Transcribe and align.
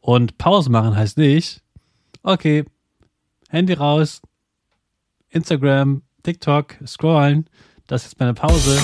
Und 0.00 0.38
Pause 0.38 0.70
machen 0.70 0.96
heißt 0.96 1.18
nicht, 1.18 1.62
okay, 2.22 2.64
Handy 3.50 3.74
raus, 3.74 4.22
Instagram, 5.28 6.02
TikTok, 6.22 6.76
scrollen, 6.86 7.48
das 7.86 8.06
ist 8.06 8.18
meine 8.18 8.34
Pause. 8.34 8.78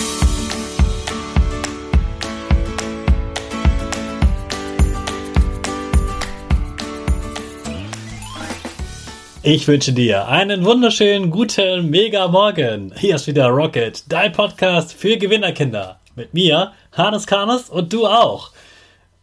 Ich 9.42 9.69
wünsche 9.69 9.92
dir 9.92 10.26
einen 10.26 10.64
wunderschönen 10.64 11.30
guten 11.30 11.88
Mega 11.88 12.26
Morgen. 12.26 12.92
Hier 12.98 13.14
ist 13.14 13.28
wieder 13.28 13.46
Rocket, 13.46 14.04
dein 14.12 14.33
Podcast 14.33 14.92
für 14.92 15.17
Gewinnerkinder. 15.17 16.01
Mit 16.16 16.34
mir, 16.34 16.73
Hannes 16.92 17.27
Karnes 17.27 17.70
und 17.70 17.92
du 17.92 18.06
auch. 18.06 18.51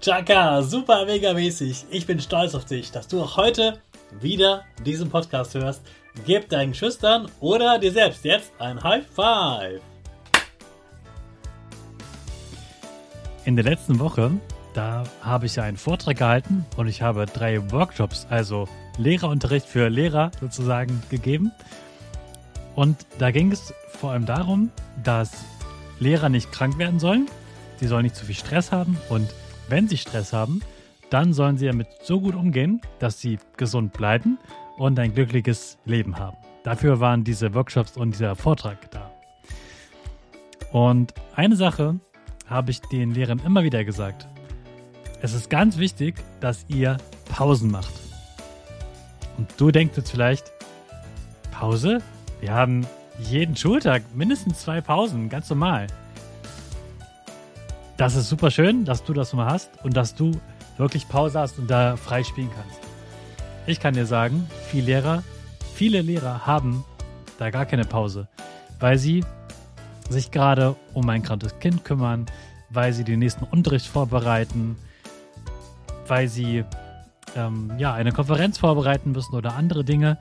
Chaka, 0.00 0.62
super 0.62 1.06
mega 1.06 1.32
mäßig. 1.32 1.86
Ich 1.90 2.06
bin 2.06 2.20
stolz 2.20 2.54
auf 2.54 2.64
dich, 2.64 2.90
dass 2.90 3.06
du 3.06 3.22
auch 3.22 3.36
heute 3.36 3.78
wieder 4.20 4.64
diesen 4.84 5.10
Podcast 5.10 5.54
hörst. 5.54 5.82
Gib 6.26 6.48
deinen 6.48 6.74
Schüchtern 6.74 7.30
oder 7.40 7.78
dir 7.78 7.92
selbst 7.92 8.24
jetzt 8.24 8.52
ein 8.58 8.82
High 8.82 9.06
Five. 9.06 9.80
In 13.44 13.56
der 13.56 13.64
letzten 13.64 13.98
Woche, 13.98 14.32
da 14.74 15.04
habe 15.20 15.46
ich 15.46 15.56
ja 15.56 15.62
einen 15.62 15.76
Vortrag 15.76 16.16
gehalten 16.16 16.66
und 16.76 16.88
ich 16.88 17.02
habe 17.02 17.26
drei 17.26 17.70
Workshops, 17.70 18.26
also 18.30 18.68
Lehrerunterricht 18.98 19.66
für 19.66 19.88
Lehrer 19.88 20.32
sozusagen 20.40 21.02
gegeben. 21.10 21.52
Und 22.74 23.06
da 23.18 23.30
ging 23.30 23.52
es 23.52 23.72
vor 23.88 24.12
allem 24.12 24.26
darum, 24.26 24.70
dass 25.02 25.30
Lehrer 26.00 26.28
nicht 26.28 26.50
krank 26.52 26.78
werden 26.78 26.98
sollen, 26.98 27.28
sie 27.78 27.86
sollen 27.86 28.02
nicht 28.02 28.16
zu 28.16 28.24
viel 28.24 28.34
Stress 28.34 28.72
haben 28.72 28.96
und 29.08 29.28
wenn 29.72 29.88
sie 29.88 29.96
Stress 29.96 30.34
haben, 30.34 30.60
dann 31.08 31.32
sollen 31.32 31.56
sie 31.56 31.66
damit 31.66 31.88
so 32.02 32.20
gut 32.20 32.34
umgehen, 32.34 32.82
dass 32.98 33.22
sie 33.22 33.38
gesund 33.56 33.94
bleiben 33.94 34.38
und 34.76 34.98
ein 34.98 35.14
glückliches 35.14 35.78
Leben 35.86 36.18
haben. 36.18 36.36
Dafür 36.62 37.00
waren 37.00 37.24
diese 37.24 37.54
Workshops 37.54 37.96
und 37.96 38.12
dieser 38.12 38.36
Vortrag 38.36 38.90
da. 38.90 39.10
Und 40.72 41.14
eine 41.34 41.56
Sache 41.56 41.98
habe 42.46 42.70
ich 42.70 42.82
den 42.82 43.12
Lehrern 43.12 43.40
immer 43.46 43.64
wieder 43.64 43.82
gesagt. 43.82 44.28
Es 45.22 45.32
ist 45.32 45.48
ganz 45.48 45.78
wichtig, 45.78 46.16
dass 46.40 46.66
ihr 46.68 46.98
Pausen 47.30 47.70
macht. 47.70 47.94
Und 49.38 49.48
du 49.56 49.70
denkst 49.70 49.96
jetzt 49.96 50.10
vielleicht, 50.10 50.52
Pause? 51.50 52.02
Wir 52.40 52.52
haben 52.52 52.86
jeden 53.20 53.56
Schultag 53.56 54.02
mindestens 54.14 54.60
zwei 54.60 54.82
Pausen, 54.82 55.30
ganz 55.30 55.48
normal. 55.48 55.86
Das 57.96 58.16
ist 58.16 58.28
super 58.28 58.50
schön, 58.50 58.84
dass 58.84 59.04
du 59.04 59.12
das 59.12 59.32
mal 59.32 59.46
hast 59.46 59.70
und 59.84 59.96
dass 59.96 60.14
du 60.14 60.32
wirklich 60.78 61.08
Pause 61.08 61.40
hast 61.40 61.58
und 61.58 61.70
da 61.70 61.96
frei 61.96 62.24
spielen 62.24 62.50
kannst. 62.54 62.80
Ich 63.66 63.80
kann 63.80 63.94
dir 63.94 64.06
sagen, 64.06 64.48
viele 64.68 64.86
Lehrer, 64.86 65.22
viele 65.74 66.00
Lehrer 66.00 66.46
haben 66.46 66.84
da 67.38 67.50
gar 67.50 67.66
keine 67.66 67.84
Pause, 67.84 68.28
weil 68.80 68.98
sie 68.98 69.24
sich 70.08 70.30
gerade 70.30 70.74
um 70.94 71.08
ein 71.08 71.22
krankes 71.22 71.58
Kind 71.58 71.84
kümmern, 71.84 72.26
weil 72.70 72.92
sie 72.92 73.04
den 73.04 73.20
nächsten 73.20 73.44
Unterricht 73.44 73.86
vorbereiten, 73.86 74.76
weil 76.08 76.28
sie 76.28 76.64
ähm, 77.36 77.72
ja 77.78 77.94
eine 77.94 78.12
Konferenz 78.12 78.58
vorbereiten 78.58 79.12
müssen 79.12 79.34
oder 79.34 79.54
andere 79.54 79.84
Dinge. 79.84 80.18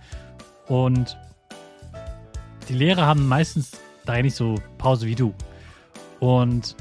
Und 0.68 1.18
die 2.70 2.74
Lehrer 2.74 3.06
haben 3.06 3.28
meistens 3.28 3.72
da 4.06 4.22
nicht 4.22 4.36
so 4.36 4.56
Pause 4.78 5.06
wie 5.08 5.16
du. 5.16 5.34
Und 6.20 6.76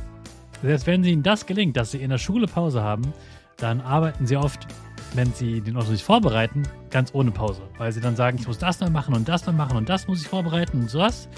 selbst 0.62 0.86
wenn 0.86 1.04
ihnen 1.04 1.22
das 1.22 1.46
gelingt, 1.46 1.76
dass 1.76 1.92
sie 1.92 1.98
in 1.98 2.10
der 2.10 2.18
Schule 2.18 2.46
Pause 2.46 2.82
haben, 2.82 3.12
dann 3.56 3.80
arbeiten 3.80 4.26
sie 4.26 4.36
oft, 4.36 4.66
wenn 5.14 5.32
sie 5.32 5.60
den 5.60 5.76
Unterricht 5.76 6.04
vorbereiten, 6.04 6.62
ganz 6.90 7.14
ohne 7.14 7.30
Pause. 7.30 7.62
Weil 7.78 7.92
sie 7.92 8.00
dann 8.00 8.16
sagen, 8.16 8.38
ich 8.38 8.46
muss 8.46 8.58
das 8.58 8.80
noch 8.80 8.90
machen 8.90 9.14
und 9.14 9.28
das 9.28 9.46
noch 9.46 9.54
machen 9.54 9.76
und 9.76 9.88
das 9.88 10.06
muss 10.06 10.22
ich 10.22 10.28
vorbereiten 10.28 10.80
und 10.80 10.90
sowas. 10.90 11.28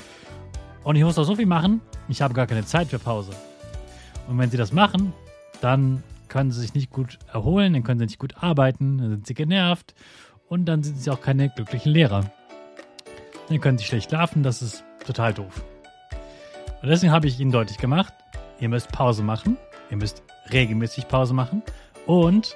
Und 0.85 0.97
ich 0.97 1.05
muss 1.05 1.19
auch 1.19 1.25
so 1.25 1.37
viel 1.37 1.47
machen, 1.47 1.81
ich 2.09 2.23
habe 2.23 2.35
gar 2.35 2.47
keine 2.47 2.65
Zeit 2.65 2.89
für 2.89 2.99
Pause. 2.99 3.33
Und 4.29 4.39
wenn 4.39 4.51
sie 4.51 4.57
das 4.57 4.73
machen, 4.73 5.13
dann 5.61 6.03
können 6.29 6.51
sie 6.51 6.61
sich 6.61 6.75
nicht 6.75 6.91
gut 6.91 7.19
erholen, 7.33 7.73
dann 7.73 7.85
können 7.85 8.01
sie 8.01 8.07
nicht 8.07 8.19
gut 8.19 8.43
arbeiten, 8.43 8.99
dann 8.99 9.11
sind 9.11 9.27
sie 9.27 9.35
genervt 9.35 9.95
und 10.49 10.65
dann 10.65 10.83
sind 10.83 10.99
sie 10.99 11.11
auch 11.11 11.21
keine 11.21 11.51
glücklichen 11.51 11.93
Lehrer. 11.93 12.31
Dann 13.49 13.61
können 13.61 13.79
sie 13.79 13.85
schlecht 13.85 14.11
schlafen, 14.11 14.43
das 14.43 14.63
ist 14.63 14.83
total 15.07 15.35
doof. 15.35 15.65
Und 16.83 16.89
deswegen 16.89 17.13
habe 17.13 17.29
ich 17.29 17.39
ihnen 17.39 17.53
deutlich 17.53 17.79
gemacht, 17.79 18.13
Ihr 18.63 18.69
müsst 18.69 18.93
Pause 18.93 19.25
machen. 19.25 19.57
Ihr 19.91 19.97
müsst 19.97 20.23
regelmäßig 20.53 21.09
Pause 21.09 21.35
machen. 21.35 21.65
Und 22.07 22.55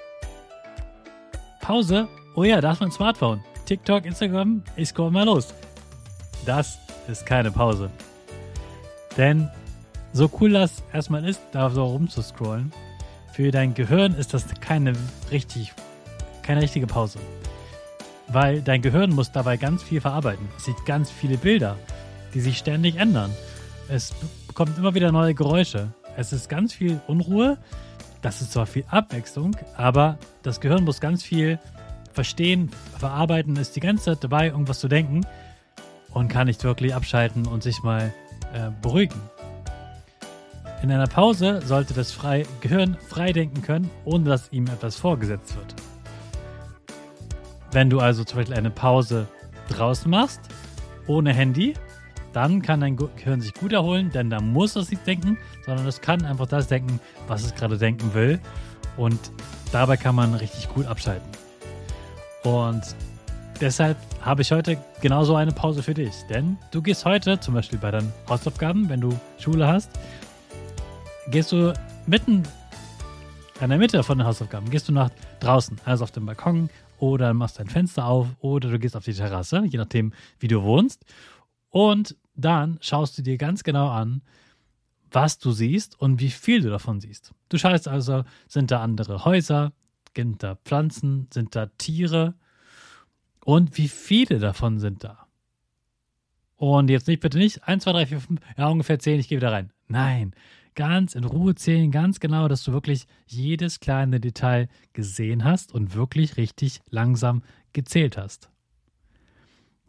Pause. 1.60 2.06
Oh 2.36 2.44
ja, 2.44 2.60
da 2.60 2.70
ist 2.70 2.80
mein 2.80 2.92
Smartphone. 2.92 3.42
TikTok, 3.64 4.04
Instagram, 4.04 4.62
ich 4.76 4.90
scroll 4.90 5.10
mal 5.10 5.26
los. 5.26 5.52
Das 6.44 6.78
ist 7.08 7.26
keine 7.26 7.50
Pause. 7.50 7.90
Denn 9.16 9.50
so 10.12 10.30
cool 10.40 10.50
das 10.50 10.84
erstmal 10.92 11.28
ist, 11.28 11.40
da 11.50 11.70
so 11.70 11.84
rumzuscrollen, 11.84 12.72
für 13.32 13.50
dein 13.50 13.74
Gehirn 13.74 14.14
ist 14.14 14.32
das 14.32 14.46
keine 14.60 14.92
richtig, 15.32 15.72
keine 16.42 16.62
richtige 16.62 16.86
Pause. 16.86 17.18
Weil 18.28 18.62
dein 18.62 18.80
Gehirn 18.80 19.10
muss 19.10 19.32
dabei 19.32 19.56
ganz 19.56 19.82
viel 19.82 20.00
verarbeiten. 20.00 20.48
Es 20.56 20.66
sieht 20.66 20.86
ganz 20.86 21.10
viele 21.10 21.36
Bilder, 21.36 21.76
die 22.32 22.40
sich 22.40 22.58
ständig 22.58 22.94
ändern. 22.94 23.32
Es 23.88 24.14
bekommt 24.46 24.76
immer 24.78 24.94
wieder 24.94 25.12
neue 25.12 25.34
Geräusche. 25.34 25.92
Es 26.16 26.32
ist 26.32 26.48
ganz 26.48 26.72
viel 26.72 27.00
Unruhe 27.06 27.58
das 28.26 28.40
ist 28.40 28.52
zwar 28.52 28.66
viel 28.66 28.84
Abwechslung, 28.90 29.56
aber 29.76 30.18
das 30.42 30.60
Gehirn 30.60 30.82
muss 30.82 31.00
ganz 31.00 31.22
viel 31.22 31.60
verstehen, 32.12 32.70
verarbeiten, 32.98 33.54
ist 33.54 33.76
die 33.76 33.80
ganze 33.80 34.06
Zeit 34.06 34.24
dabei, 34.24 34.48
irgendwas 34.48 34.80
zu 34.80 34.88
denken 34.88 35.24
und 36.10 36.26
kann 36.26 36.48
nicht 36.48 36.64
wirklich 36.64 36.92
abschalten 36.92 37.46
und 37.46 37.62
sich 37.62 37.84
mal 37.84 38.12
äh, 38.52 38.70
beruhigen. 38.82 39.20
In 40.82 40.90
einer 40.90 41.06
Pause 41.06 41.62
sollte 41.64 41.94
das 41.94 42.10
frei, 42.10 42.44
Gehirn 42.60 42.96
frei 43.08 43.32
denken 43.32 43.62
können, 43.62 43.90
ohne 44.04 44.24
dass 44.24 44.50
ihm 44.50 44.66
etwas 44.66 44.96
vorgesetzt 44.96 45.54
wird. 45.54 45.76
Wenn 47.70 47.90
du 47.90 48.00
also 48.00 48.24
zum 48.24 48.38
Beispiel 48.38 48.56
eine 48.56 48.70
Pause 48.70 49.28
draußen 49.68 50.10
machst, 50.10 50.40
ohne 51.06 51.32
Handy, 51.32 51.74
dann 52.36 52.60
kann 52.60 52.82
dein 52.82 52.96
Gehirn 52.96 53.40
sich 53.40 53.54
gut 53.54 53.72
erholen, 53.72 54.10
denn 54.10 54.28
da 54.28 54.42
muss 54.42 54.76
es 54.76 54.90
nicht 54.90 55.06
denken, 55.06 55.38
sondern 55.64 55.86
es 55.86 56.02
kann 56.02 56.22
einfach 56.26 56.46
das 56.46 56.68
denken, 56.68 57.00
was 57.28 57.42
es 57.42 57.54
gerade 57.54 57.78
denken 57.78 58.12
will. 58.12 58.38
Und 58.98 59.18
dabei 59.72 59.96
kann 59.96 60.14
man 60.14 60.34
richtig 60.34 60.68
gut 60.68 60.84
abschalten. 60.84 61.26
Und 62.44 62.82
deshalb 63.58 63.96
habe 64.20 64.42
ich 64.42 64.52
heute 64.52 64.76
genauso 65.00 65.34
eine 65.34 65.52
Pause 65.52 65.82
für 65.82 65.94
dich. 65.94 66.12
Denn 66.28 66.58
du 66.72 66.82
gehst 66.82 67.06
heute, 67.06 67.40
zum 67.40 67.54
Beispiel 67.54 67.78
bei 67.78 67.90
deinen 67.90 68.12
Hausaufgaben, 68.28 68.90
wenn 68.90 69.00
du 69.00 69.18
Schule 69.38 69.66
hast, 69.66 69.90
gehst 71.28 71.52
du 71.52 71.72
mitten 72.06 72.42
in 73.62 73.70
der 73.70 73.78
Mitte 73.78 74.02
von 74.02 74.18
den 74.18 74.26
Hausaufgaben, 74.26 74.68
gehst 74.68 74.90
du 74.90 74.92
nach 74.92 75.08
draußen, 75.40 75.80
also 75.86 76.04
auf 76.04 76.10
dem 76.10 76.26
Balkon 76.26 76.68
oder 76.98 77.32
machst 77.32 77.58
dein 77.58 77.68
Fenster 77.68 78.04
auf 78.04 78.26
oder 78.40 78.68
du 78.68 78.78
gehst 78.78 78.94
auf 78.94 79.04
die 79.04 79.14
Terrasse, 79.14 79.64
je 79.64 79.78
nachdem, 79.78 80.12
wie 80.38 80.48
du 80.48 80.62
wohnst. 80.62 81.02
Und 81.70 82.14
dann 82.36 82.78
schaust 82.80 83.18
du 83.18 83.22
dir 83.22 83.36
ganz 83.38 83.64
genau 83.64 83.88
an, 83.88 84.22
was 85.10 85.38
du 85.38 85.52
siehst 85.52 85.98
und 86.00 86.20
wie 86.20 86.30
viel 86.30 86.60
du 86.60 86.70
davon 86.70 87.00
siehst. 87.00 87.32
Du 87.48 87.58
schaust 87.58 87.88
also, 87.88 88.24
sind 88.48 88.70
da 88.70 88.82
andere 88.82 89.24
Häuser, 89.24 89.72
sind 90.14 90.42
da 90.42 90.56
Pflanzen, 90.56 91.28
sind 91.32 91.54
da 91.54 91.66
Tiere 91.78 92.34
und 93.44 93.78
wie 93.78 93.88
viele 93.88 94.38
davon 94.38 94.78
sind 94.78 95.04
da. 95.04 95.26
Und 96.56 96.88
jetzt 96.90 97.06
nicht 97.06 97.20
bitte 97.20 97.38
nicht 97.38 97.68
1, 97.68 97.84
2, 97.84 97.92
3, 97.92 98.06
4, 98.06 98.20
5, 98.20 98.40
ja 98.56 98.68
ungefähr 98.68 98.98
10, 98.98 99.20
ich 99.20 99.28
gehe 99.28 99.38
wieder 99.38 99.52
rein. 99.52 99.72
Nein, 99.88 100.34
ganz 100.74 101.14
in 101.14 101.24
Ruhe 101.24 101.54
zählen, 101.54 101.90
ganz 101.90 102.18
genau, 102.18 102.48
dass 102.48 102.64
du 102.64 102.72
wirklich 102.72 103.06
jedes 103.26 103.78
kleine 103.80 104.20
Detail 104.20 104.68
gesehen 104.92 105.44
hast 105.44 105.72
und 105.72 105.94
wirklich 105.94 106.36
richtig 106.36 106.80
langsam 106.90 107.42
gezählt 107.72 108.16
hast. 108.16 108.50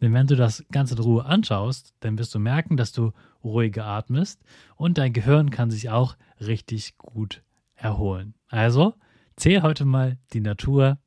Denn 0.00 0.12
wenn 0.12 0.26
du 0.26 0.36
das 0.36 0.64
Ganze 0.70 0.94
in 0.94 1.00
Ruhe 1.00 1.24
anschaust, 1.24 1.94
dann 2.00 2.18
wirst 2.18 2.34
du 2.34 2.38
merken, 2.38 2.76
dass 2.76 2.92
du 2.92 3.12
ruhiger 3.42 3.86
atmest 3.86 4.40
und 4.76 4.98
dein 4.98 5.12
Gehirn 5.12 5.50
kann 5.50 5.70
sich 5.70 5.90
auch 5.90 6.16
richtig 6.40 6.96
gut 6.98 7.42
erholen. 7.74 8.34
Also 8.48 8.94
zähl 9.36 9.62
heute 9.62 9.84
mal 9.84 10.18
die 10.32 10.40
Natur, 10.40 10.98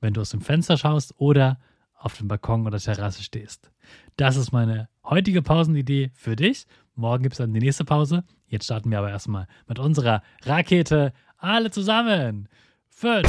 wenn 0.00 0.14
du 0.14 0.20
aus 0.20 0.30
dem 0.30 0.40
Fenster 0.40 0.76
schaust 0.76 1.14
oder 1.18 1.58
auf 1.94 2.16
dem 2.16 2.28
Balkon 2.28 2.66
oder 2.66 2.78
Terrasse 2.78 3.22
stehst. 3.22 3.70
Das 4.16 4.36
ist 4.36 4.52
meine 4.52 4.88
heutige 5.04 5.42
Pausenidee 5.42 6.10
für 6.14 6.36
dich. 6.36 6.66
Morgen 6.94 7.22
gibt 7.22 7.34
es 7.34 7.38
dann 7.38 7.52
die 7.52 7.60
nächste 7.60 7.84
Pause. 7.84 8.24
Jetzt 8.46 8.64
starten 8.64 8.90
wir 8.90 8.98
aber 8.98 9.10
erstmal 9.10 9.46
mit 9.66 9.78
unserer 9.78 10.22
Rakete. 10.42 11.12
Alle 11.36 11.70
zusammen. 11.70 12.48
Fünf, 12.88 13.28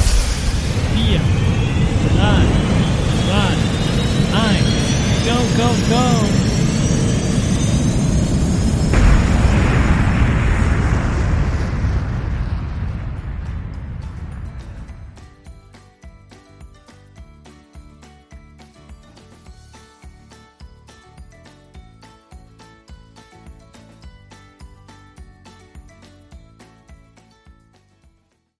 vier, 0.94 1.20